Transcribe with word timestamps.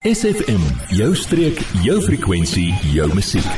SFM, 0.00 0.62
jou 0.96 1.10
streek, 1.12 1.58
jou 1.84 1.98
frekwensie, 2.00 2.70
jou 2.88 3.04
musiek. 3.12 3.48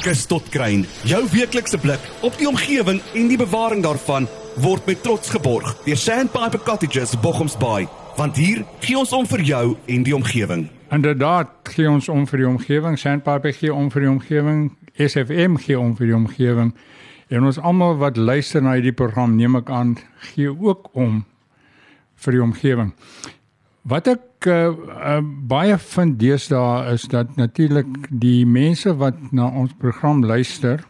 Kus 0.00 0.22
tot 0.24 0.46
kruin, 0.48 0.86
jou 1.04 1.18
weeklikse 1.28 1.76
blik 1.76 2.06
op 2.24 2.38
die 2.40 2.46
omgewing 2.48 3.02
en 3.12 3.26
die 3.28 3.36
bewaring 3.36 3.82
daarvan 3.84 4.24
word 4.64 4.86
met 4.88 5.02
trots 5.04 5.28
geborg 5.34 5.74
deur 5.84 5.98
Sandpiper 6.00 6.62
Cottages 6.64 7.12
Bochumsbaai, 7.20 7.84
want 8.16 8.40
hier 8.40 8.62
gee 8.80 8.96
ons 8.96 9.12
om 9.12 9.28
vir 9.28 9.42
jou 9.44 9.60
en 9.76 10.06
die 10.06 10.14
omgewing. 10.16 10.62
Inderdaad, 10.96 11.52
gee 11.68 11.90
ons 11.90 12.08
om 12.08 12.24
vir 12.30 12.40
die 12.40 12.48
omgewing, 12.54 12.96
Sandpiper 12.96 13.52
gee 13.58 13.74
om 13.74 13.90
vir 13.92 14.06
die 14.06 14.10
omgewing, 14.14 14.62
SFM 14.96 15.58
gee 15.66 15.76
om 15.76 15.92
vir 15.98 16.14
die 16.14 16.16
omgewing. 16.16 16.70
En 17.28 17.44
ons 17.44 17.60
almal 17.60 18.00
wat 18.00 18.16
luister 18.16 18.64
na 18.64 18.78
hierdie 18.78 18.96
program, 18.96 19.36
neem 19.36 19.60
ek 19.60 19.68
aan, 19.68 19.98
gee 20.30 20.48
ook 20.48 20.94
om 20.96 21.26
vir 22.24 22.38
die 22.38 22.42
omgewing. 22.48 22.96
Wat 23.84 24.08
ek 24.14 24.25
uh, 24.44 24.74
uh, 24.76 25.20
baie 25.48 25.78
vind 25.78 26.18
deesdae 26.20 26.92
is 26.92 27.06
dat 27.08 27.36
natuurlik 27.36 28.10
die 28.10 28.46
mense 28.46 28.92
wat 29.00 29.16
na 29.32 29.48
ons 29.48 29.72
program 29.80 30.24
luister 30.24 30.84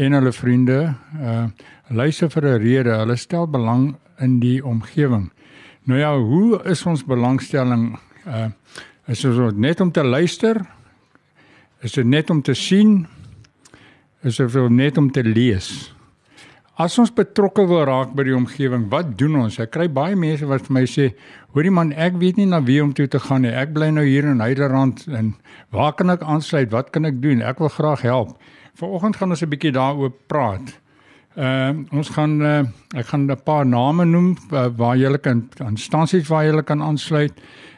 en 0.00 0.16
hulle 0.16 0.32
vriende 0.32 0.94
uh 1.20 1.44
luister 1.90 2.30
vir 2.30 2.44
'n 2.46 2.62
rede. 2.62 2.92
Hulle 2.96 3.16
stel 3.16 3.46
belang 3.50 3.96
in 4.18 4.38
die 4.40 4.64
omgewing. 4.64 5.32
Nou 5.84 5.98
ja, 5.98 6.18
hoe 6.18 6.62
is 6.64 6.86
ons 6.86 7.04
belangstelling 7.04 7.98
uh 8.26 8.48
is 9.06 9.20
dit 9.20 9.56
net 9.56 9.80
om 9.80 9.92
te 9.92 10.04
luister? 10.04 10.66
Is 11.80 11.92
dit 11.92 12.06
net 12.06 12.30
om 12.30 12.42
te 12.42 12.54
sien? 12.54 13.06
Is 14.22 14.36
dit 14.36 14.70
net 14.70 14.98
om 14.98 15.10
te 15.10 15.24
lees? 15.24 15.94
As 16.80 16.94
ons 16.96 17.10
betrokke 17.12 17.66
wil 17.68 17.82
raak 17.84 18.14
by 18.16 18.24
die 18.24 18.32
omgewing, 18.32 18.86
wat 18.88 19.10
doen 19.20 19.34
ons? 19.42 19.58
Ek 19.60 19.74
kry 19.74 19.84
baie 19.92 20.16
mense 20.16 20.46
wat 20.48 20.64
vir 20.64 20.72
my 20.78 20.84
sê, 20.88 21.10
"Hoorie 21.52 21.70
man, 21.70 21.92
ek 21.92 22.14
weet 22.16 22.38
nie 22.38 22.46
na 22.46 22.60
wie 22.60 22.80
om 22.82 22.94
toe 22.94 23.06
te 23.06 23.18
gaan 23.18 23.42
nie. 23.42 23.52
Ek 23.52 23.74
bly 23.74 23.90
nou 23.90 24.04
hier 24.04 24.24
in 24.24 24.40
Heiderrand 24.40 25.06
en 25.08 25.34
waar 25.72 25.92
kan 25.92 26.08
ek 26.08 26.22
aansluit? 26.22 26.70
Wat 26.70 26.90
kan 26.90 27.04
ek 27.04 27.20
doen? 27.20 27.42
Ek 27.42 27.58
wil 27.58 27.68
graag 27.68 28.00
help." 28.00 28.38
Vanoggend 28.74 29.16
gaan 29.16 29.30
ons 29.30 29.42
'n 29.42 29.50
bietjie 29.50 29.72
daaroor 29.72 30.12
praat. 30.26 30.80
Ehm 31.36 31.86
uh, 31.92 31.98
ons 31.98 32.08
gaan 32.08 32.42
uh, 32.42 32.64
ek 32.96 33.06
gaan 33.06 33.30
'n 33.30 33.42
paar 33.44 33.66
name 33.66 34.04
noem 34.04 34.36
uh, 34.52 34.68
waar 34.74 34.96
jy 34.96 35.18
kan 35.18 35.50
instansies 35.58 36.28
waar 36.28 36.44
jy 36.44 36.62
kan 36.62 36.80
aansluit. 36.82 37.32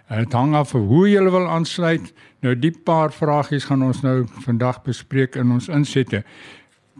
Dit 0.08 0.32
hang 0.32 0.54
af 0.54 0.72
hoe 0.72 1.08
jy 1.08 1.22
wil 1.30 1.48
aansluit. 1.48 2.12
Nou 2.40 2.54
die 2.54 2.70
paar 2.84 3.10
vragies 3.12 3.64
gaan 3.64 3.82
ons 3.82 4.02
nou 4.02 4.26
vandag 4.44 4.82
bespreek 4.82 5.36
in 5.36 5.50
ons 5.50 5.68
insette. 5.68 6.24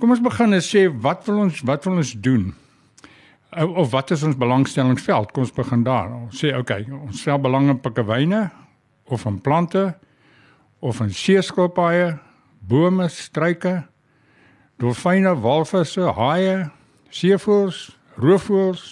Kom 0.03 0.11
ons 0.11 0.19
begin 0.19 0.51
en 0.51 0.63
sê 0.67 0.89
wat 0.99 1.21
wil 1.29 1.37
ons 1.45 1.61
wat 1.63 1.85
wil 1.87 2.01
ons 2.01 2.09
doen? 2.19 2.49
Of 3.55 3.93
wat 3.93 4.11
is 4.11 4.25
ons 4.27 4.35
belangstellingsveld? 4.35 5.31
Kom 5.31 5.45
ons 5.45 5.55
begin 5.55 5.85
daar. 5.87 6.09
Ons 6.17 6.41
sê 6.43 6.51
okay, 6.59 6.89
ons 6.91 7.21
stel 7.23 7.39
belang 7.39 7.69
in 7.71 7.79
pikkewyne 7.79 8.41
of 9.15 9.29
in 9.31 9.37
plante 9.39 9.85
of 10.83 10.99
in 11.05 11.15
seeskilpaaie, 11.15 12.17
bome, 12.67 13.07
struike, 13.15 13.77
dolfyne, 14.83 15.37
walvisse, 15.39 16.11
haie, 16.19 16.59
seevoëls, 17.15 17.85
roofvoëls. 18.19 18.85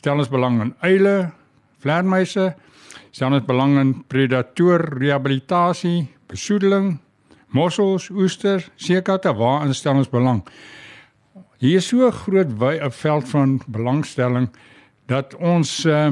Stel 0.00 0.24
ons 0.24 0.32
belang 0.32 0.62
in 0.64 0.74
uile, 0.80 1.16
vleermuise. 1.84 2.54
Stel 3.12 3.36
ons 3.36 3.44
belang 3.44 3.76
in 3.84 3.98
predator 4.08 4.88
rehabilitasie, 4.96 6.06
besoedeling, 6.32 6.94
mossels, 7.52 8.10
oesters, 8.10 8.70
seekatte, 8.76 9.32
waar 9.34 9.66
instel 9.66 9.94
ons 9.94 10.10
belang? 10.10 10.42
Hier 11.58 11.76
is 11.76 11.86
so 11.88 12.06
'n 12.06 12.12
groot 12.12 12.58
wye 12.58 12.90
veld 12.90 13.28
van 13.28 13.60
belangstelling 13.66 14.50
dat 15.06 15.34
ons 15.36 15.84
uh, 15.84 16.10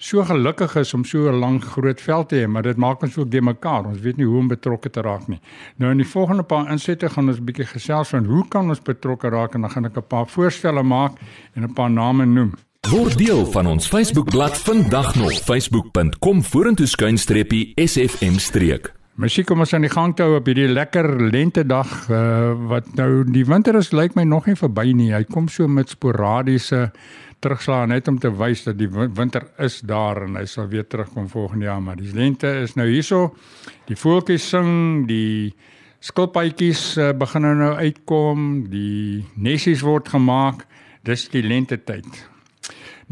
so 0.00 0.24
gelukkig 0.24 0.76
is 0.76 0.94
om 0.94 1.04
so 1.04 1.28
'n 1.28 1.38
lang 1.38 1.64
groot 1.64 2.00
veld 2.00 2.28
te 2.28 2.36
hê, 2.36 2.46
maar 2.48 2.62
dit 2.62 2.76
maak 2.76 3.02
ons 3.02 3.18
ook 3.18 3.30
de 3.30 3.40
mekaar. 3.40 3.84
Ons 3.84 4.00
weet 4.00 4.16
nie 4.16 4.26
hoe 4.26 4.38
om 4.38 4.48
betrokke 4.48 4.90
te 4.90 5.00
raak 5.00 5.28
nie. 5.28 5.40
Nou 5.76 5.90
in 5.90 5.98
die 5.98 6.06
volgende 6.06 6.42
paar 6.42 6.70
insette 6.70 7.08
gaan 7.08 7.28
ons 7.28 7.38
'n 7.38 7.44
bietjie 7.44 7.66
gesels 7.66 8.08
van 8.08 8.24
hoe 8.24 8.48
kan 8.48 8.68
ons 8.68 8.80
betrokke 8.80 9.28
raak 9.28 9.54
en 9.54 9.60
dan 9.60 9.70
gaan 9.70 9.84
ek 9.84 9.96
'n 9.96 10.06
paar 10.08 10.26
voorstelle 10.26 10.82
maak 10.82 11.12
en 11.54 11.62
'n 11.62 11.72
paar 11.72 11.90
name 11.90 12.24
noem. 12.26 12.54
Word 12.88 13.18
deel 13.18 13.46
van 13.46 13.66
ons 13.66 13.88
Facebookblad 13.88 14.58
vandag 14.58 15.14
nog 15.14 15.32
facebook.com 15.32 16.42
vorentoe 16.42 16.86
skuinstreepie 16.86 17.72
sfm 17.76 18.38
streek. 18.38 18.99
Musiek 19.20 19.44
kom 19.50 19.60
ons 19.60 19.74
aan 19.76 19.84
die 19.84 19.92
gang 19.92 20.14
toe 20.16 20.38
op 20.38 20.46
hierdie 20.48 20.70
lekker 20.70 21.04
lentedag 21.28 21.90
uh, 22.08 22.54
wat 22.70 22.86
nou 22.96 23.20
die 23.28 23.42
winter 23.44 23.76
is 23.76 23.90
lyk 23.92 24.14
my 24.16 24.22
nog 24.24 24.46
nie 24.48 24.56
verby 24.56 24.94
nie. 24.96 25.10
Hy 25.12 25.26
kom 25.28 25.44
so 25.52 25.68
met 25.68 25.90
sporadiese 25.92 26.86
terugslag 27.44 27.90
net 27.90 28.08
om 28.08 28.16
te 28.16 28.30
wys 28.32 28.62
dat 28.64 28.78
die 28.80 28.88
winter 28.88 29.44
is 29.60 29.82
daar 29.84 30.22
en 30.24 30.38
hy 30.40 30.46
sal 30.48 30.70
weer 30.72 30.86
terugkom 30.88 31.26
volgende 31.28 31.68
jaar, 31.68 31.82
maar 31.84 32.00
die 32.00 32.08
lente 32.16 32.48
is 32.62 32.72
nou 32.80 32.86
hierso. 32.88 33.34
Die 33.90 33.98
voeltjies 33.98 34.46
sing, 34.54 34.70
die 35.10 35.52
skilpaadjies 36.00 36.84
uh, 36.96 37.10
begin 37.12 37.44
nou 37.60 37.74
uitkom, 37.76 38.46
die 38.72 39.26
nessies 39.36 39.84
word 39.84 40.08
gemaak. 40.14 40.64
Dis 41.04 41.26
die 41.28 41.44
lente 41.44 41.76
tyd. 41.84 42.08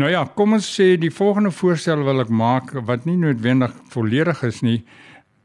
Nou 0.00 0.08
ja, 0.08 0.24
kom 0.24 0.56
ons 0.56 0.72
sê 0.72 0.94
die 0.96 1.12
volgende 1.12 1.52
voorstel 1.52 2.00
wil 2.06 2.24
ek 2.24 2.32
maak 2.32 2.72
wat 2.88 3.04
nie 3.04 3.18
noodwendig 3.20 3.76
volledig 3.92 4.40
is 4.48 4.64
nie 4.64 4.78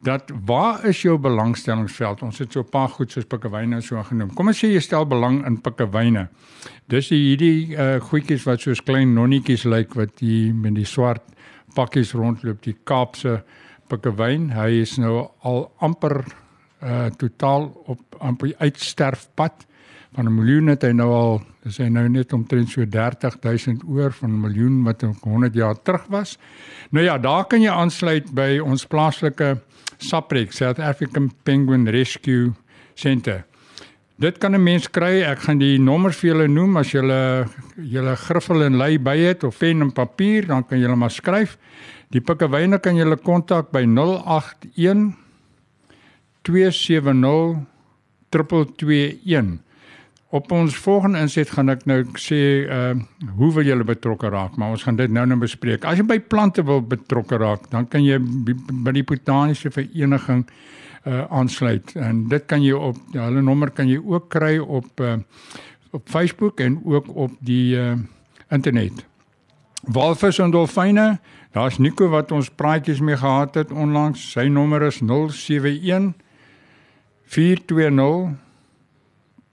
dat 0.03 0.31
waar 0.45 0.85
is 0.85 1.01
jou 1.01 1.17
belangstellingsveld? 1.17 2.21
Ons 2.21 2.39
het 2.39 2.51
so 2.51 2.59
'n 2.59 2.69
paar 2.69 2.89
goed 2.89 3.11
soos 3.11 3.25
pikkewyne 3.25 3.81
so 3.81 4.03
genoem. 4.03 4.33
Kom 4.33 4.47
ons 4.47 4.63
sê 4.63 4.67
jy 4.67 4.79
stel 4.79 5.05
belang 5.05 5.45
in 5.45 5.61
pikkewyne. 5.61 6.27
Dis 6.87 7.09
hierdie 7.09 7.75
uh 7.75 7.99
goedjies 7.99 8.43
wat 8.43 8.61
soos 8.61 8.81
klein 8.81 9.13
nonnetjies 9.13 9.63
lyk 9.63 9.93
wat 9.95 10.19
hier 10.19 10.53
met 10.53 10.75
die 10.75 10.85
swart 10.85 11.21
pakkies 11.75 12.13
rondloop, 12.13 12.61
die 12.61 12.75
Kaapse 12.83 13.43
pikkewyn. 13.87 14.51
Hy 14.51 14.81
is 14.81 14.97
nou 14.97 15.29
al 15.43 15.71
amper 15.79 16.23
uh 16.83 17.09
totaal 17.17 17.71
op 17.85 17.99
amper 18.19 18.53
uitsterfpad. 18.59 19.65
Van 20.13 20.25
'n 20.25 20.35
miljoen 20.35 20.67
het 20.67 20.83
hy 20.83 20.91
nou 20.91 21.09
al, 21.11 21.41
dis 21.63 21.77
hy 21.77 21.87
nou 21.89 22.07
net 22.09 22.33
omtrent 22.33 22.69
so 22.69 22.85
30000 22.85 23.83
oor 23.87 24.11
van 24.11 24.29
'n 24.29 24.41
miljoen 24.41 24.83
wat 24.83 25.01
100 25.01 25.53
jaar 25.53 25.81
terug 25.81 26.05
was. 26.07 26.37
Nou 26.91 27.05
ja, 27.05 27.17
daar 27.17 27.45
kan 27.45 27.61
jy 27.61 27.71
aansluit 27.71 28.31
by 28.33 28.59
ons 28.59 28.85
plaaslike 28.85 29.57
SAPREC, 30.03 30.53
South 30.53 30.79
African 30.79 31.31
Penguin 31.43 31.87
Rescue 31.87 32.53
Centre. 32.95 33.43
Dit 34.19 34.37
kan 34.37 34.53
'n 34.53 34.63
mens 34.63 34.87
kry. 34.87 35.23
Ek 35.23 35.39
gaan 35.39 35.57
die 35.57 35.79
nommers 35.79 36.17
vir 36.17 36.33
julle 36.33 36.47
noem 36.47 36.77
as 36.77 36.91
julle 36.91 37.47
julle 37.75 38.15
griffel 38.15 38.63
en 38.63 38.77
lei 38.77 38.97
by 38.97 39.17
het 39.17 39.43
of 39.43 39.57
pen 39.57 39.81
en 39.81 39.91
papier, 39.91 40.45
dan 40.45 40.63
kan 40.63 40.79
julle 40.79 40.95
maar 40.95 41.11
skryf. 41.11 41.57
Die 42.11 42.21
pikkewyne 42.21 42.79
kan 42.79 42.95
julle 42.95 43.17
kontak 43.17 43.71
by 43.71 43.85
081 43.85 45.15
270 46.43 47.65
221 48.29 49.59
Op 50.33 50.51
ons 50.51 50.75
volgende 50.81 51.19
inset 51.21 51.51
gaan 51.53 51.69
ek 51.69 51.83
nou 51.85 51.99
sê 52.17 52.65
uh 52.65 52.93
hoe 53.37 53.49
wil 53.53 53.65
julle 53.67 53.85
betrokke 53.85 54.31
raak, 54.33 54.55
maar 54.57 54.73
ons 54.73 54.83
gaan 54.83 54.97
dit 54.97 55.11
nou 55.13 55.25
nou 55.29 55.37
bespreek. 55.37 55.85
As 55.85 55.99
jy 55.99 56.05
by 56.09 56.17
plante 56.25 56.63
wil 56.65 56.81
betrokke 56.81 57.37
raak, 57.37 57.67
dan 57.69 57.85
kan 57.87 58.01
jy 58.01 58.17
by 58.17 58.95
die 58.97 59.05
botaniese 59.05 59.69
vereniging 59.73 60.41
uh 61.05 61.27
aansluit 61.29 61.93
en 61.99 62.23
dit 62.31 62.47
kan 62.49 62.63
jy 62.65 62.73
op 62.73 62.97
ja, 63.13 63.27
hulle 63.27 63.43
nommer 63.45 63.69
kan 63.69 63.91
jy 63.91 63.99
ook 64.01 64.31
kry 64.33 64.57
op 64.57 65.03
uh 65.05 65.19
op 65.93 66.09
Facebook 66.09 66.63
en 66.65 66.79
ook 66.81 67.11
op 67.13 67.37
die 67.45 67.77
uh 67.77 67.93
internet. 68.49 69.05
Walvis 69.93 70.39
en 70.39 70.51
dolfyne, 70.51 71.19
daar's 71.53 71.77
Nico 71.77 72.09
wat 72.09 72.31
ons 72.31 72.49
praatjies 72.49 73.03
mee 73.05 73.17
gehad 73.21 73.53
het 73.59 73.71
onlangs. 73.71 74.31
Sy 74.31 74.47
nommer 74.49 74.81
is 74.89 74.97
071 75.03 76.13
420 77.29 78.33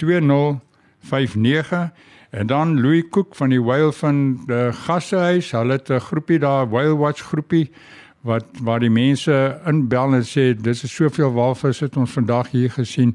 20 0.01 0.61
59 1.01 1.91
en 2.31 2.47
dan 2.47 2.81
Louis 2.81 3.05
Cook 3.11 3.35
van 3.35 3.49
die 3.49 3.63
Whale 3.63 3.93
van 3.93 4.41
die 4.47 4.73
Gassehuis. 4.73 5.51
Hulle 5.51 5.73
het 5.73 5.91
'n 5.91 6.01
groepie 6.01 6.39
daar, 6.39 6.69
Whale 6.69 6.97
Watch 6.97 7.23
groepie 7.23 7.71
wat 8.21 8.45
waar 8.61 8.81
die 8.83 8.91
mense 8.93 9.35
inbel 9.69 10.15
en 10.19 10.25
sê 10.29 10.51
dis 10.53 10.83
is 10.85 10.95
soveel 10.95 11.33
walvisse 11.33 11.87
het 11.87 11.97
ons 11.97 12.13
vandag 12.13 12.51
hier 12.53 12.71
gesien. 12.71 13.15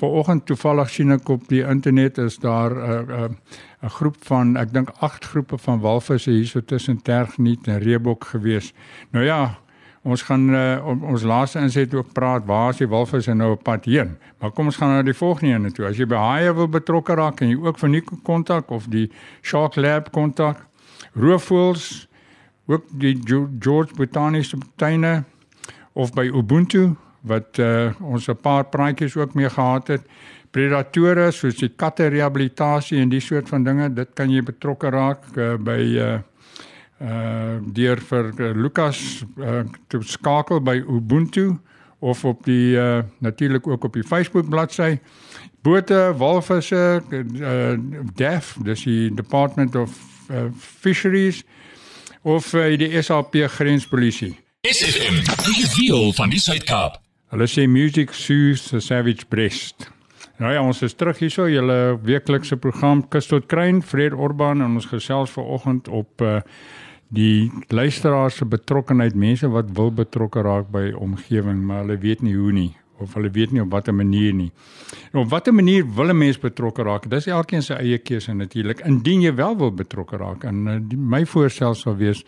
Vanoggend 0.00 0.46
toevallig 0.48 0.90
sien 0.90 1.12
ek 1.12 1.28
op 1.28 1.44
die 1.50 1.60
internet 1.60 2.18
is 2.18 2.38
daar 2.40 2.72
'n 2.72 2.80
uh, 2.80 3.00
'n 3.00 3.10
uh, 3.10 3.84
'n 3.84 3.94
groep 3.98 4.16
van 4.24 4.56
ek 4.56 4.72
dink 4.72 4.90
8 5.00 5.24
groepe 5.24 5.58
van 5.58 5.80
walvisse 5.80 6.30
hier 6.30 6.46
so 6.46 6.60
tussen 6.60 7.02
Tergniet 7.02 7.66
en 7.68 7.78
Reebok 7.78 8.24
gewees. 8.24 8.72
Nou 9.10 9.24
ja, 9.24 9.58
Ons 10.06 10.22
gaan 10.22 10.44
uh, 10.54 10.86
ons 10.86 11.22
laaste 11.26 11.58
inset 11.58 11.94
ook 11.94 12.12
praat 12.14 12.44
waar 12.46 12.70
is 12.70 12.78
die 12.78 12.86
walvis 12.86 13.26
en 13.26 13.40
nou 13.42 13.50
op 13.56 13.64
pad 13.66 13.88
heen. 13.90 14.12
Maar 14.38 14.52
kom 14.54 14.70
ons 14.70 14.78
gaan 14.78 14.92
na 14.94 15.02
die 15.02 15.16
volgende 15.16 15.54
een 15.54 15.72
toe. 15.74 15.88
As 15.88 15.98
jy 15.98 16.06
by 16.06 16.20
haie 16.20 16.52
wil 16.54 16.68
betrokke 16.70 17.16
raak 17.18 17.42
en 17.42 17.50
jy 17.50 17.56
ook 17.58 17.80
vir 17.82 17.90
Nico 17.90 18.18
kontak 18.22 18.70
of 18.70 18.86
die 18.92 19.08
Shark 19.42 19.74
Lab 19.76 20.12
kontak. 20.14 20.62
Roofvoëls 21.18 22.06
ook 22.70 22.86
die 23.02 23.16
George 23.26 23.94
Botaniese 23.98 24.58
tuine 24.78 25.24
of 25.94 26.14
by 26.14 26.28
Ubuntu 26.30 26.92
wat 27.26 27.58
uh, 27.58 27.90
ons 28.00 28.28
'n 28.28 28.38
paar 28.38 28.64
praatjies 28.70 29.16
ook 29.16 29.34
mee 29.34 29.50
gehad 29.50 29.88
het. 29.88 30.02
Predatore 30.50 31.30
soos 31.32 31.58
die 31.58 31.72
katte 31.76 32.06
rehabilitasie 32.06 33.00
en 33.00 33.08
die 33.08 33.20
soort 33.20 33.48
van 33.48 33.64
dinge, 33.64 33.90
dit 33.94 34.08
kan 34.14 34.30
jy 34.30 34.42
betrokke 34.42 34.90
raak 34.90 35.26
uh, 35.36 35.56
by 35.58 35.80
uh, 35.98 36.18
uh 37.00 37.58
deur 37.76 38.00
vir 38.00 38.30
uh, 38.40 38.52
Lukas 38.56 39.24
uh, 39.36 39.64
te 39.88 40.00
skakel 40.00 40.62
by 40.64 40.78
Ubuntu 40.80 41.58
of 42.00 42.24
op 42.24 42.44
die 42.44 42.76
uh, 42.76 43.02
natuurlik 43.18 43.66
ook 43.66 43.84
op 43.84 43.92
die 43.92 44.04
Facebook 44.04 44.48
bladsy. 44.48 44.98
Bote, 45.62 46.14
walvisse, 46.16 47.02
uh, 47.10 47.74
DEF, 48.14 48.56
dis 48.62 48.84
die 48.84 49.14
Department 49.14 49.74
of 49.74 49.90
uh, 50.30 50.46
Fisheries 50.56 51.42
of 52.22 52.52
uh, 52.54 52.76
die 52.78 53.02
SAP 53.02 53.34
grenspolisie. 53.34 54.36
SFM, 54.66 55.20
die 55.44 55.66
deel 55.76 56.12
van 56.12 56.30
die 56.30 56.40
Suid-Kaap. 56.42 57.00
Hulle 57.34 57.46
sê 57.50 57.66
music 57.66 58.14
soothes 58.14 58.70
the 58.70 58.80
savage 58.80 59.26
breast. 59.28 59.90
Nou 60.36 60.52
ja, 60.52 60.60
ons 60.62 60.82
is 60.84 60.94
terug 60.94 61.18
hierso, 61.22 61.46
julle 61.48 61.96
weeklikse 62.04 62.58
program 62.60 63.02
Kus 63.08 63.30
tot 63.30 63.46
Kruin, 63.50 63.80
Fred 63.82 64.14
Orban 64.14 64.60
en 64.60 64.76
ons 64.76 64.88
gesels 64.90 65.32
vanoggend 65.32 65.88
op 65.88 66.22
uh, 66.22 66.40
die 67.08 67.52
luisteraars 67.68 68.36
se 68.36 68.44
betrokkeheid, 68.44 69.14
mense 69.14 69.48
wat 69.48 69.70
wil 69.74 69.92
betrokke 69.92 70.42
raak 70.42 70.70
by 70.70 70.90
omgewing, 70.92 71.62
maar 71.62 71.84
hulle 71.84 71.98
weet 71.98 72.22
nie 72.22 72.34
hoe 72.34 72.52
nie 72.52 72.72
of 72.98 73.14
hulle 73.14 73.28
weet 73.30 73.50
nie 73.52 73.60
op 73.60 73.70
watter 73.70 73.94
manier 73.94 74.32
nie. 74.32 74.50
En 75.12 75.20
op 75.20 75.28
watter 75.28 75.54
manier 75.54 75.84
wil 75.94 76.08
'n 76.08 76.18
mens 76.18 76.38
betrokke 76.38 76.82
raak? 76.82 77.10
Dis 77.10 77.26
elkeen 77.26 77.62
se 77.62 77.74
eie 77.74 77.98
keuse 77.98 78.32
natuurlik. 78.32 78.80
Indien 78.80 79.20
jy 79.20 79.34
wel 79.34 79.56
wil 79.56 79.72
betrokke 79.72 80.16
raak, 80.16 80.44
en 80.44 80.66
uh, 80.66 80.76
die, 80.80 80.98
my 80.98 81.26
voorstel 81.26 81.74
sal 81.74 81.96
wees 81.96 82.24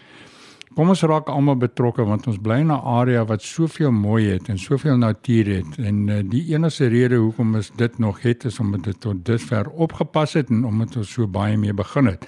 kom 0.75 0.88
ons 0.88 1.02
raak 1.02 1.28
almal 1.28 1.56
betrokke 1.56 2.04
want 2.04 2.26
ons 2.26 2.38
bly 2.38 2.60
in 2.60 2.70
'n 2.70 2.80
area 2.84 3.25
wat 3.25 3.42
soveel 3.42 3.90
mooi 3.90 4.28
het 4.28 4.48
en 4.48 4.58
soveel 4.58 4.96
natuur 4.96 5.46
het 5.46 5.78
en 5.78 6.08
uh, 6.08 6.20
die 6.22 6.44
enigste 6.54 6.86
rede 6.86 7.16
hoekom 7.16 7.54
ons 7.54 7.70
dit 7.76 7.98
nog 7.98 8.20
het 8.22 8.44
is 8.44 8.60
omdat 8.60 8.84
dit 8.84 9.00
tot 9.00 9.25
dusver 9.25 9.70
opgepas 9.70 10.32
het 10.32 10.50
en 10.50 10.64
omdat 10.64 10.96
ons 10.96 11.12
so 11.12 11.26
baie 11.26 11.56
mee 11.56 11.72
begin 11.72 12.06
het. 12.06 12.26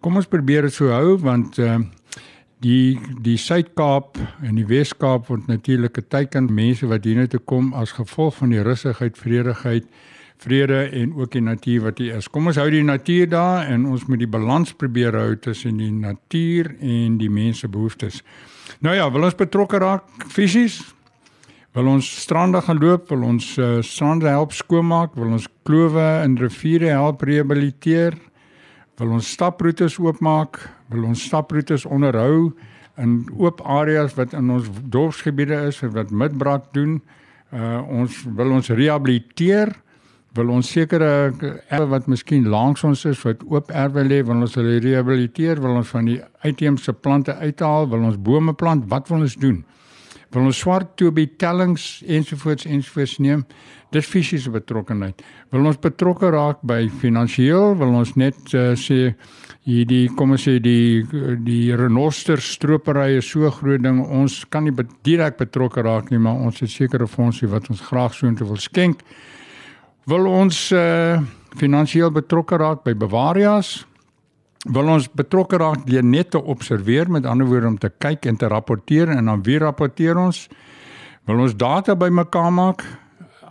Kom 0.00 0.16
ons 0.16 0.28
probeer 0.32 0.64
dit 0.64 0.72
so 0.72 0.88
hou 0.94 1.18
want 1.20 1.58
uh, 1.60 1.74
die 2.64 2.96
die 3.20 3.36
Suid-Kaap 3.40 4.16
en 4.40 4.56
die 4.56 4.64
Wes-Kaap 4.64 5.26
word 5.28 5.48
natuurlik 5.48 5.98
'n 5.98 6.08
teiken 6.08 6.46
mense 6.48 6.86
wat 6.88 7.04
hier 7.04 7.28
toe 7.28 7.40
kom 7.40 7.74
as 7.74 7.92
gevolg 7.92 8.36
van 8.36 8.48
die 8.48 8.62
rustigheid, 8.62 9.18
vredigheid, 9.18 9.84
vrede 10.40 10.88
en 10.92 11.12
ook 11.14 11.32
die 11.32 11.42
natuur 11.44 11.82
wat 11.82 11.98
hier 11.98 12.16
is. 12.16 12.28
Kom 12.28 12.46
ons 12.46 12.56
hou 12.56 12.70
die 12.70 12.82
natuur 12.82 13.28
daar 13.28 13.66
en 13.68 13.84
ons 13.86 14.06
moet 14.08 14.18
die 14.18 14.30
balans 14.30 14.72
probeer 14.72 15.12
hou 15.12 15.36
tussen 15.36 15.76
die 15.76 15.92
natuur 15.92 16.72
en 16.80 17.18
die 17.18 17.30
mense 17.30 17.68
behoeftes. 17.68 18.22
Nou 18.80 18.94
ja, 18.96 19.10
wil 19.12 19.24
ons 19.24 19.36
betrokke 19.36 19.78
raak 19.78 20.04
fisies? 20.28 20.80
Wil 21.74 21.86
ons 21.86 22.22
strande 22.22 22.60
gaan 22.60 22.80
loop, 22.80 23.10
wil 23.10 23.22
ons 23.22 23.58
uh, 23.58 23.82
strande 23.82 24.28
help 24.28 24.52
skoonmaak, 24.52 25.14
wil 25.14 25.36
ons 25.36 25.46
klowe 25.62 26.24
en 26.24 26.38
riviere 26.40 26.88
help 26.88 27.22
rehabiliteer? 27.22 28.16
Wil 29.00 29.16
ons 29.16 29.32
staproetes 29.32 29.96
oopmaak, 29.98 30.60
wil 30.92 31.08
ons 31.08 31.22
staproetes 31.24 31.86
onderhou 31.88 32.52
in 33.00 33.22
oop 33.40 33.62
areas 33.64 34.12
wat 34.18 34.34
in 34.36 34.50
ons 34.52 34.68
dorpsgebiede 34.92 35.56
is 35.70 35.80
en 35.86 35.94
wat 35.96 36.12
midbraak 36.12 36.68
doen. 36.76 36.98
Uh 37.50 37.80
ons 38.00 38.20
wil 38.36 38.52
ons 38.58 38.68
rehabiliteer, 38.68 39.72
wil 40.36 40.52
ons 40.54 40.68
sekere 40.70 41.32
erwe 41.72 41.88
wat 41.90 42.06
miskien 42.12 42.46
langs 42.52 42.84
ons 42.86 43.06
is 43.08 43.22
wat 43.24 43.40
oop 43.48 43.72
erwe 43.72 44.04
lê, 44.06 44.20
wil 44.26 44.44
ons 44.44 44.54
hulle 44.60 44.78
rehabiliteer, 44.84 45.58
wil 45.64 45.80
ons 45.80 45.90
van 45.90 46.06
die 46.06 46.20
uitheemse 46.44 46.92
plante 46.92 47.34
uithaal, 47.40 47.88
wil 47.90 48.04
ons 48.12 48.20
bome 48.20 48.54
plant, 48.54 48.84
wat 48.92 49.08
wil 49.10 49.24
ons 49.24 49.38
doen? 49.40 49.64
Wil 50.30 50.50
ons 50.50 50.62
swart 50.62 50.94
tobie 51.00 51.26
tellings 51.40 52.04
ensovoorts 52.06 52.68
ensovoorts 52.70 53.18
neem? 53.18 53.44
dis 53.90 54.06
fisiese 54.06 54.50
betrokkenheid. 54.54 55.22
Wil 55.50 55.70
ons 55.70 55.78
betrokke 55.82 56.30
raak 56.30 56.60
by 56.66 56.84
finansiëel, 57.00 57.74
wil 57.80 57.96
ons 58.00 58.12
net 58.20 58.38
uh, 58.54 58.72
sê 58.78 59.14
hierdie 59.68 60.08
kom 60.16 60.34
ons 60.36 60.46
sê 60.46 60.56
die 60.62 61.02
die 61.44 61.74
renoster 61.76 62.40
stropery 62.40 63.18
is 63.18 63.28
so 63.28 63.50
groot 63.58 63.82
ding 63.84 64.00
ons 64.06 64.40
kan 64.50 64.64
nie 64.64 64.74
direk 65.06 65.36
betrokke 65.38 65.84
raak 65.84 66.08
nie 66.10 66.20
maar 66.22 66.40
ons 66.40 66.62
het 66.64 66.72
sekere 66.72 67.06
fondse 67.10 67.46
wat 67.50 67.68
ons 67.70 67.82
graag 67.90 68.16
soontoe 68.16 68.48
wil 68.48 68.58
skenk 68.62 69.04
wil 70.08 70.30
ons 70.30 70.70
uh, 70.72 71.20
finansiëel 71.60 72.08
betrokke 72.14 72.56
raak 72.58 72.80
by 72.88 72.96
Bavarias 72.96 73.82
wil 74.68 74.88
ons 74.92 75.08
betrokke 75.16 75.56
raak 75.56 75.86
deur 75.86 76.04
net 76.04 76.30
te 76.30 76.42
observeer 76.42 77.10
met 77.10 77.26
ander 77.26 77.46
woorde 77.46 77.66
om 77.66 77.78
te 77.78 77.88
kyk 77.98 78.26
en 78.26 78.36
te 78.36 78.48
rapporteer 78.48 79.08
en 79.08 79.24
dan 79.24 79.42
wie 79.42 79.58
rapporteer 79.58 80.18
ons 80.20 80.48
wil 81.24 81.40
ons 81.40 81.56
data 81.56 81.96
bymekaar 81.96 82.52
maak 82.52 82.84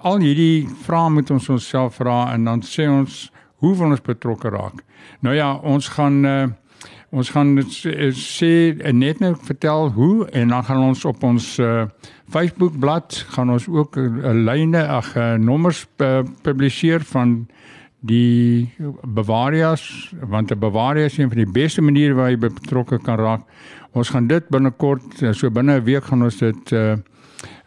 al 0.03 0.21
hierdie 0.23 0.67
vrae 0.85 1.09
moet 1.09 1.31
ons 1.31 1.50
onsself 1.50 1.97
vra 2.00 2.33
en 2.33 2.45
dan 2.45 2.61
sê 2.61 2.88
ons 2.88 3.27
hoe 3.59 3.75
wil 3.75 3.91
ons 3.91 4.03
betrokke 4.03 4.50
raak. 4.53 4.83
Nou 5.25 5.33
ja, 5.35 5.51
ons 5.67 5.89
gaan 5.95 6.23
uh, 6.25 6.47
ons 7.09 7.31
gaan 7.33 7.57
sê 7.65 8.51
net 8.94 9.19
nou 9.19 9.33
vertel 9.47 9.89
hoe 9.95 10.27
en 10.29 10.53
dan 10.53 10.63
gaan 10.67 10.83
ons 10.91 11.05
op 11.09 11.23
ons 11.25 11.47
uh, 11.59 11.88
Facebook 12.29 12.77
bladsy 12.79 13.25
gaan 13.33 13.50
ons 13.50 13.65
ook 13.67 13.97
'n 13.97 14.21
uh, 14.21 14.33
lyne 14.45 14.83
ag 14.88 15.15
uh, 15.17 15.33
nommers 15.33 15.88
uh, 15.97 16.21
publiseer 16.44 17.01
van 17.01 17.50
die 18.00 18.69
Bavarias 19.04 20.13
want 20.22 20.51
'n 20.51 20.60
Bavaria 20.60 21.06
is 21.06 21.18
een 21.18 21.28
van 21.28 21.38
die 21.38 21.51
beste 21.51 21.81
maniere 21.81 22.13
waar 22.13 22.30
jy 22.30 22.38
betrokke 22.38 22.98
kan 22.98 23.18
raak. 23.18 23.42
Ons 23.92 24.10
gaan 24.10 24.28
dit 24.28 24.50
binnekort 24.50 25.04
so 25.31 25.50
binne 25.50 25.80
'n 25.80 25.84
week 25.84 26.04
gaan 26.04 26.24
ons 26.24 26.38
dit 26.38 26.72
uh, 26.72 26.96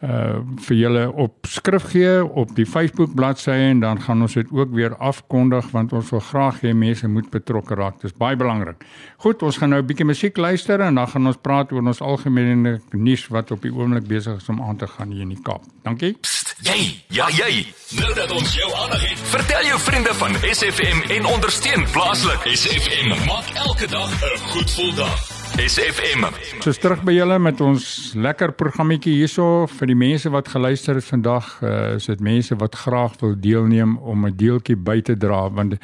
uh 0.03 0.41
vir 0.67 0.77
julle 0.77 1.03
op 1.13 1.47
skrif 1.49 1.85
gee 1.93 2.25
op 2.25 2.55
die 2.57 2.67
Facebook 2.67 3.15
bladsy 3.15 3.55
en 3.71 3.81
dan 3.81 4.01
gaan 4.03 4.23
ons 4.23 4.35
dit 4.35 4.51
ook 4.51 4.73
weer 4.75 4.97
afkondig 4.97 5.71
want 5.71 5.93
ons 5.93 6.11
wil 6.11 6.21
graag 6.21 6.61
hê 6.63 6.73
mense 6.75 7.09
moet 7.09 7.31
betrokke 7.31 7.75
raak. 7.75 8.01
Dit 8.01 8.11
is 8.11 8.17
baie 8.19 8.37
belangrik. 8.37 8.85
Goed, 9.17 9.43
ons 9.43 9.57
gaan 9.57 9.71
nou 9.71 9.81
'n 9.83 9.87
bietjie 9.87 10.07
musiek 10.07 10.37
luister 10.37 10.81
en 10.81 10.95
dan 10.95 11.09
gaan 11.09 11.27
ons 11.27 11.37
praat 11.37 11.73
oor 11.73 11.83
ons 11.83 12.01
algemene 12.01 12.81
nuus 12.91 13.29
wat 13.29 13.51
op 13.51 13.63
die 13.63 13.73
oomblik 13.73 14.07
besig 14.07 14.37
is 14.37 14.49
om 14.49 14.63
aan 14.63 14.77
te 14.77 14.87
gaan 14.87 15.11
hier 15.11 15.23
in 15.23 15.29
die 15.29 15.43
Kaap. 15.43 15.63
Dankie. 15.83 16.17
Psst, 16.21 16.55
jy, 16.63 17.03
ja 17.09 17.29
jy. 17.29 17.67
Nou 17.97 18.15
dat 18.15 18.31
ons 18.31 18.55
jou 18.55 18.71
aandag 18.75 19.09
het, 19.09 19.19
vertel 19.19 19.65
jou 19.65 19.79
vriende 19.81 20.15
van 20.15 20.35
SFM 20.35 21.11
en 21.11 21.25
ondersteun 21.25 21.87
plaaslik. 21.93 22.41
SFM 22.57 23.09
maak 23.27 23.49
elke 23.55 23.87
dag 23.87 24.11
'n 24.11 24.39
goed 24.39 24.71
gevoel 24.71 24.95
dag. 24.95 25.32
SFM. 25.57 26.25
So 26.65 26.73
terug 26.73 27.03
by 27.05 27.13
julle 27.13 27.37
met 27.43 27.61
ons 27.61 27.85
lekker 28.17 28.55
programmetjie 28.57 29.13
hierso 29.19 29.67
vir 29.69 29.91
die 29.91 29.97
mense 29.99 30.31
wat 30.33 30.49
geluister 30.49 30.97
het 30.97 31.05
vandag. 31.05 31.51
Uh, 31.61 31.73
is 31.99 32.09
dit 32.09 32.23
mense 32.25 32.57
wat 32.57 32.79
graag 32.85 33.19
wil 33.21 33.35
deelneem 33.37 33.99
om 33.99 34.27
'n 34.27 34.37
deeltjie 34.37 34.77
by 34.77 35.01
te 35.01 35.17
dra 35.17 35.51
want 35.51 35.77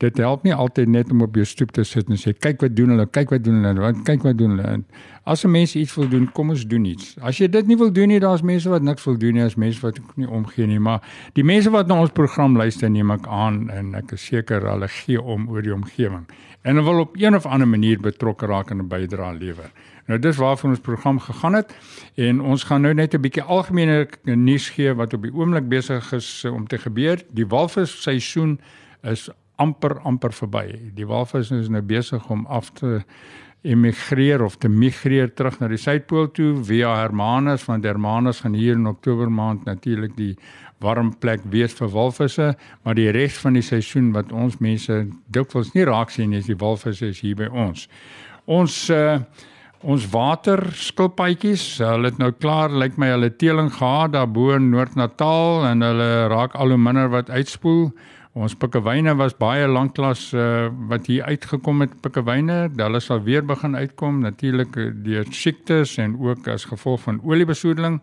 dit 0.00 0.18
help 0.18 0.44
nie 0.46 0.54
altyd 0.54 0.88
net 0.88 1.10
om 1.12 1.22
op 1.22 1.34
jou 1.36 1.44
stoep 1.44 1.74
te 1.76 1.84
sit 1.84 2.08
en 2.08 2.18
sê 2.20 2.32
kyk 2.32 2.64
wat 2.64 2.76
doen 2.76 2.94
hulle, 2.94 3.06
kyk 3.06 3.34
wat 3.34 3.44
doen 3.44 3.62
hulle, 3.64 3.80
want 3.84 4.04
kyk 4.08 4.24
wat 4.24 4.38
doen 4.40 4.56
hulle. 4.56 4.68
En 4.78 4.84
as 5.24 5.44
'n 5.44 5.50
mens 5.50 5.76
iets 5.76 5.94
wil 5.94 6.08
doen, 6.08 6.32
kom 6.32 6.50
ons 6.50 6.66
doen 6.66 6.84
iets. 6.84 7.16
As 7.20 7.38
jy 7.38 7.48
dit 7.48 7.66
nie 7.66 7.76
wil 7.76 7.92
doen 7.92 8.08
nie, 8.08 8.20
daar's 8.20 8.42
mense 8.42 8.68
wat 8.68 8.82
niks 8.82 9.04
wil 9.04 9.18
doen 9.18 9.34
nie, 9.34 9.44
as 9.44 9.56
mense 9.56 9.80
wat 9.80 10.00
nie 10.16 10.28
omgee 10.28 10.66
nie, 10.66 10.78
maar 10.78 11.00
die 11.32 11.44
mense 11.44 11.70
wat 11.70 11.86
na 11.86 12.00
ons 12.00 12.10
program 12.10 12.56
luister, 12.56 12.90
neem 12.90 13.10
ek 13.10 13.26
aan 13.26 13.70
en 13.70 13.94
ek 13.94 14.12
is 14.12 14.24
seker 14.24 14.60
hulle 14.60 14.88
gee 14.88 15.22
om 15.22 15.48
oor 15.48 15.62
die 15.62 15.74
omgewing 15.74 16.26
en 16.62 16.76
hulle 16.76 16.90
wil 16.90 17.00
op 17.00 17.16
een 17.16 17.34
of 17.34 17.46
ander 17.46 17.68
manier 17.68 18.00
betrokke 18.00 18.46
raak 18.46 18.70
en 18.70 18.76
'n 18.76 18.88
bydrae 18.88 19.38
lewer. 19.38 19.70
Nou 20.06 20.18
dis 20.18 20.36
waarvan 20.36 20.70
ons 20.70 20.80
program 20.80 21.18
gegaan 21.18 21.54
het 21.54 21.74
en 22.14 22.40
ons 22.40 22.64
gaan 22.64 22.80
nou 22.80 22.94
net 22.94 23.14
'n 23.14 23.20
bietjie 23.20 23.42
algemene 23.42 24.08
nuus 24.22 24.68
gee 24.68 24.94
wat 24.94 25.14
op 25.14 25.22
die 25.22 25.34
oomblik 25.34 25.68
besig 25.68 26.12
is 26.12 26.44
om 26.44 26.66
te 26.66 26.78
gebeur. 26.78 27.22
Die 27.30 27.46
walvis 27.46 28.02
seisoen 28.02 28.60
is 29.02 29.30
amper 29.60 29.98
amper 30.08 30.32
verby. 30.34 30.66
Die 30.96 31.06
walvis 31.06 31.52
is 31.54 31.68
nou 31.68 31.82
besig 31.84 32.26
om 32.32 32.46
af 32.48 32.72
te 32.80 33.00
emigreer 33.62 34.40
of 34.42 34.56
te 34.56 34.68
migreer 34.72 35.28
terug 35.36 35.58
na 35.60 35.68
die 35.68 35.80
suidpool 35.80 36.30
toe 36.32 36.54
via 36.64 36.94
Hermanus 36.96 37.66
want 37.68 37.84
Hermanus 37.84 38.40
gaan 38.40 38.56
hier 38.56 38.78
in 38.78 38.88
Oktober 38.88 39.28
maand 39.28 39.66
natuurlik 39.68 40.16
die 40.16 40.32
warm 40.80 41.12
plek 41.20 41.42
wees 41.52 41.74
vir 41.76 41.90
walvisse, 41.92 42.54
maar 42.84 42.96
die 42.96 43.10
res 43.12 43.36
van 43.42 43.58
die 43.58 43.64
seisoen 43.64 44.14
wat 44.16 44.32
ons 44.32 44.58
mense 44.64 45.02
dikwels 45.28 45.74
nie 45.74 45.84
raak 45.84 46.12
sien 46.14 46.32
is 46.32 46.48
die 46.48 46.56
walvisse 46.56 47.10
is 47.12 47.20
hier 47.20 47.36
by 47.36 47.50
ons. 47.52 47.84
Ons 48.48 48.86
uh, 48.94 49.20
ons 49.80 50.06
water 50.12 50.60
skilpaadjies, 50.76 51.62
hulle 51.80 52.10
het 52.10 52.18
nou 52.20 52.30
klaar 52.36 52.72
lyk 52.72 52.98
my 53.00 53.12
hulle 53.14 53.30
teeling 53.40 53.70
gehad 53.72 54.12
daar 54.16 54.28
bo 54.28 54.52
in 54.56 54.70
Noord-Natal 54.72 55.66
en 55.70 55.84
hulle 55.84 56.08
raak 56.32 56.56
al 56.56 56.74
hoe 56.74 56.80
minder 56.80 57.08
wat 57.12 57.32
uitspoel. 57.32 57.90
Ons 58.40 58.54
pikkewyne 58.56 59.12
was 59.18 59.34
baie 59.36 59.66
lanklaas 59.68 60.30
uh, 60.32 60.70
wat 60.88 61.10
hier 61.10 61.26
uitgekom 61.28 61.84
het 61.84 61.98
pikkewyne, 62.00 62.70
hulle 62.78 63.00
sal 63.04 63.20
weer 63.26 63.44
begin 63.44 63.76
uitkom 63.76 64.22
natuurlik 64.24 64.78
eh, 64.80 64.88
deur 65.04 65.28
siektes 65.34 65.98
en 66.00 66.14
ook 66.16 66.48
as 66.48 66.64
gevolg 66.70 67.04
van 67.04 67.20
oliebesoedeling. 67.20 68.00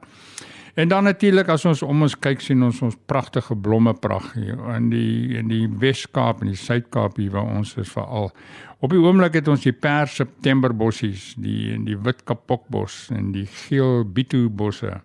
En 0.77 0.91
dan 0.93 1.09
natuurlik 1.09 1.49
as 1.49 1.65
ons 1.65 1.81
om 1.81 2.05
ons 2.05 2.17
kyk 2.21 2.43
sien 2.45 2.61
ons 2.61 2.83
ons 2.85 2.99
pragtige 3.09 3.57
blomme 3.57 3.95
pragt 3.97 4.35
hier 4.37 4.61
in 4.75 4.91
die 4.93 5.39
in 5.39 5.49
die 5.49 5.65
Wes-Kaap 5.81 6.45
en 6.45 6.53
die 6.53 6.61
Suid-Kaap 6.67 7.17
hier 7.17 7.33
waar 7.33 7.49
ons 7.57 7.73
is 7.81 7.89
veral. 7.89 8.29
Op 8.77 8.93
die 8.93 9.01
oomblik 9.01 9.39
het 9.39 9.49
ons 9.49 9.65
die 9.65 9.73
per 9.73 10.05
September 10.05 10.75
bossies, 10.77 11.31
die 11.41 11.71
en 11.73 11.87
die 11.89 11.97
wit 11.97 12.21
kapokbos 12.29 13.07
en 13.15 13.31
die 13.33 13.47
geel 13.65 14.03
bitu 14.05 14.45
bosse 14.53 14.99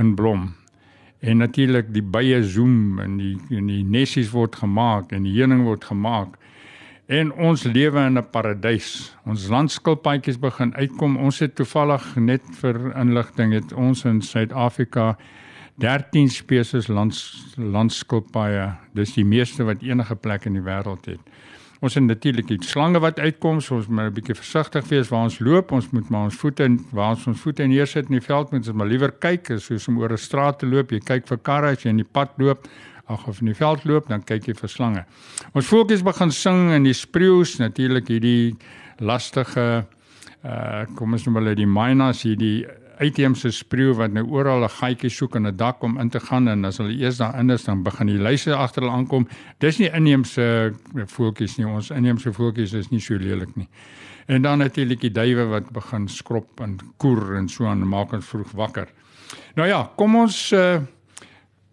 in 0.00 0.16
blom 0.16 0.54
en 1.20 1.38
natuurlik 1.38 1.92
die 1.94 2.02
bye 2.02 2.42
zoom 2.44 2.98
en 3.00 3.16
die 3.16 3.36
en 3.50 3.66
die 3.66 3.84
nessies 3.84 4.30
word 4.30 4.56
gemaak 4.56 5.12
en 5.12 5.22
die 5.22 5.36
heuning 5.38 5.64
word 5.64 5.84
gemaak 5.84 6.36
En 7.06 7.30
ons 7.38 7.62
lewe 7.62 8.00
in 8.02 8.18
'n 8.18 8.30
paradys. 8.30 9.14
Ons 9.24 9.46
landskilpaadjies 9.48 10.38
begin 10.38 10.74
uitkom. 10.74 11.16
Ons 11.16 11.38
het 11.38 11.54
toevallig 11.54 12.16
net 12.16 12.42
vir 12.60 12.96
inligting 12.98 13.52
het 13.52 13.72
ons 13.72 14.04
in 14.04 14.20
Suid-Afrika 14.20 15.16
13 15.78 16.28
spesies 16.28 16.88
lands 16.88 17.54
landskilpaaie. 17.56 18.74
Dis 18.92 19.14
die 19.14 19.24
meeste 19.24 19.64
wat 19.64 19.82
enige 19.82 20.16
plek 20.16 20.44
in 20.44 20.52
die 20.52 20.62
wêreld 20.62 21.06
het. 21.06 21.20
Ons 21.84 21.94
het 21.94 22.04
natuurlik 22.06 22.46
die 22.48 22.58
slange 22.64 23.00
wat 23.04 23.18
uitkom, 23.20 23.60
so 23.60 23.76
ons 23.76 23.88
moet 23.88 24.08
'n 24.08 24.14
bietjie 24.14 24.34
versigtig 24.34 24.88
wees 24.88 25.08
waar 25.08 25.24
ons 25.24 25.38
loop. 25.38 25.72
Ons 25.72 25.90
moet 25.90 26.08
maar 26.08 26.24
ons 26.24 26.34
voete 26.34 26.78
waar 26.92 27.10
ons 27.10 27.26
ons 27.26 27.40
voete 27.40 27.66
neersit 27.66 28.06
in 28.08 28.18
die 28.18 28.26
veld, 28.26 28.50
moet 28.52 28.66
ons 28.66 28.76
maar 28.76 28.86
liewer 28.86 29.12
kyk 29.12 29.50
as 29.50 29.64
soos 29.64 29.88
om 29.88 29.98
oor 29.98 30.12
'n 30.12 30.16
straat 30.16 30.58
te 30.58 30.66
loop. 30.66 30.90
Jy 30.90 31.00
kyk 31.00 31.26
vir 31.26 31.38
karre 31.38 31.70
as 31.70 31.82
jy 31.82 31.90
in 31.90 31.96
die 31.96 32.12
pad 32.12 32.30
loop, 32.38 32.66
ag 33.08 33.28
of 33.28 33.40
in 33.40 33.46
die 33.46 33.54
veld 33.54 33.84
loop, 33.84 34.08
dan 34.08 34.22
kyk 34.22 34.46
jy 34.46 34.54
vir 34.54 34.68
slange. 34.68 35.04
Ons 35.54 35.66
voeltjies 35.66 36.02
begin 36.02 36.30
sing 36.30 36.72
in 36.72 36.82
die 36.82 36.94
spreeus, 36.94 37.58
natuurlik 37.58 38.08
hierdie 38.08 38.56
lastige 38.98 39.86
uh 40.44 40.84
kom 40.94 41.12
ons 41.12 41.24
noem 41.26 41.36
hulle 41.36 41.54
die 41.54 41.66
mynas 41.66 42.22
hierdie 42.22 42.66
uitheemse 42.98 43.50
spreeu 43.52 43.94
wat 43.94 44.12
nou 44.12 44.24
oral 44.30 44.64
'n 44.64 44.68
gaatjie 44.68 45.10
soek 45.10 45.36
in 45.36 45.46
'n 45.46 45.56
dak 45.56 45.82
om 45.82 45.98
in 45.98 46.10
te 46.10 46.20
gaan 46.20 46.48
en 46.48 46.64
as 46.64 46.78
hulle 46.78 46.96
eers 46.96 47.18
daarin 47.18 47.50
is 47.50 47.64
dan 47.64 47.82
begin 47.82 48.06
die 48.06 48.18
luise 48.18 48.54
agter 48.54 48.82
hulle 48.82 48.94
aankom. 48.94 49.28
Dis 49.58 49.78
nie 49.78 49.90
inheemse 49.90 50.72
voeltjies 51.06 51.56
nie. 51.58 51.66
Ons 51.66 51.90
inheemse 51.90 52.32
voeltjies 52.32 52.72
is 52.72 52.90
nie 52.90 53.00
so 53.00 53.14
lelik 53.14 53.56
nie. 53.56 53.68
En 54.26 54.42
dan 54.42 54.58
natuurlik 54.58 55.00
die 55.00 55.10
duwe 55.10 55.44
wat 55.46 55.70
begin 55.70 56.08
skrop 56.08 56.60
en 56.60 56.78
koer 56.96 57.36
en 57.36 57.48
so 57.48 57.66
aan 57.66 57.88
maak 57.88 58.12
ons 58.12 58.26
vroeg 58.26 58.52
wakker. 58.52 58.88
Nou 59.54 59.68
ja, 59.68 59.90
kom 59.96 60.16
ons 60.16 60.52
uh, 60.52 60.80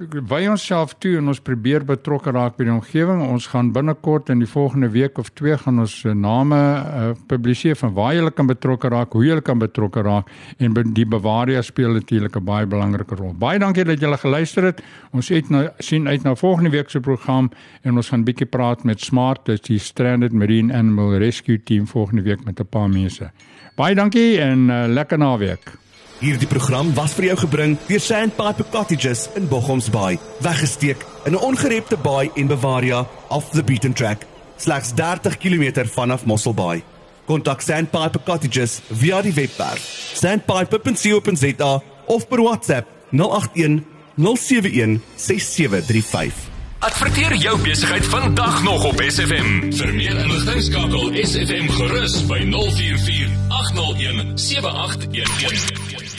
wy 0.02 0.48
onsself 0.50 0.96
toe 0.98 1.20
en 1.20 1.28
ons 1.30 1.40
probeer 1.46 1.84
betrokke 1.86 2.32
raak 2.34 2.56
by 2.58 2.66
die 2.66 2.74
omgewing. 2.74 3.20
Ons 3.28 3.46
gaan 3.52 3.70
binnekort 3.76 4.32
in 4.34 4.40
die 4.42 4.50
volgende 4.50 4.90
week 4.90 5.20
of 5.22 5.30
twee 5.38 5.54
gaan 5.58 5.84
ons 5.84 6.00
eh, 6.06 6.16
name 6.18 6.58
uh, 6.58 7.12
publiseer 7.30 7.78
van 7.78 7.94
waar 7.94 8.16
jy 8.16 8.32
kan 8.34 8.50
betrokke 8.50 8.90
raak, 8.90 9.14
hoe 9.14 9.26
jy 9.26 9.38
kan 9.46 9.62
betrokke 9.62 10.02
raak 10.02 10.32
en 10.58 10.74
die 10.98 11.06
Bavaria 11.06 11.62
speel 11.62 11.94
natuurlik 11.94 12.36
'n 12.36 12.46
baie 12.46 12.66
belangrike 12.66 13.16
rol. 13.16 13.34
Baie 13.38 13.60
dankie 13.60 13.86
dat 13.86 14.00
julle 14.00 14.18
geluister 14.18 14.64
het. 14.64 14.82
Ons 15.14 15.30
het 15.30 15.50
nou 15.50 15.70
sien 15.80 16.08
uit 16.08 16.24
na 16.24 16.36
volgende 16.36 16.70
week 16.70 16.90
se 16.90 17.00
program 17.00 17.52
en 17.84 17.96
ons 17.96 18.10
gaan 18.10 18.24
bietjie 18.24 18.50
praat 18.50 18.84
met 18.84 19.00
Smart, 19.00 19.46
dit 19.46 19.60
is 19.60 19.68
die 19.68 19.80
Stranded 19.80 20.34
Marine 20.34 20.74
Animal 20.74 21.18
Rescue 21.18 21.64
Team 21.64 21.88
volgende 21.88 22.22
week 22.24 22.44
met 22.46 22.60
'n 22.60 22.66
paar 22.66 22.90
mense. 22.90 23.32
Baie 23.76 23.96
dankie 23.96 24.40
en 24.40 24.70
uh, 24.70 24.86
lekker 24.88 25.18
naweek. 25.18 25.83
Hierdie 26.24 26.48
program 26.48 26.94
was 26.96 27.12
vir 27.18 27.25
jou 27.25 27.34
gebring 27.42 27.74
deur 27.89 28.00
Sandpiper 28.00 28.63
Cottages 28.72 29.25
in 29.36 29.50
Bochomsbaai, 29.51 30.15
weggesteek 30.39 31.01
in 31.27 31.34
'n 31.36 31.44
ongerepte 31.50 31.98
baai 32.00 32.32
en 32.36 32.48
Bavaria 32.48 33.06
off 33.27 33.50
the 33.51 33.63
beaten 33.63 33.94
track, 33.94 34.24
slegs 34.56 34.94
30 34.96 35.38
km 35.38 35.84
vanaf 35.84 36.24
Mosselbaai. 36.25 36.82
Kontak 37.25 37.62
Sandpiper 37.62 38.24
Cottages 38.24 38.80
via 38.89 39.22
die 39.22 39.34
webwerf 39.34 39.82
sandpiper.co.za 40.13 41.82
of 42.06 42.27
per 42.27 42.42
WhatsApp 42.42 42.88
081 43.12 43.84
071 44.15 45.01
6735. 45.15 46.34
Adverteer 46.80 47.36
jou 47.36 47.60
besigheid 47.60 48.06
vandag 48.06 48.63
nog 48.63 48.84
op 48.86 49.01
SFM. 49.08 49.72
Vir 49.72 49.94
meer 49.94 50.18
inligting 50.24 50.63
skakel 50.63 51.12
SFM 51.24 51.68
gerus 51.68 52.25
by 52.27 52.39
044 52.48 53.27
801 53.48 54.39
7811. 54.39 56.12